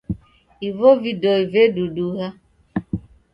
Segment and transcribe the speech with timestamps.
[0.67, 2.27] Ivo vidoi vedudugha.